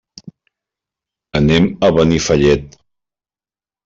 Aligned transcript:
Anem 1.39 1.67
a 1.87 1.89
Benifallet. 1.97 2.79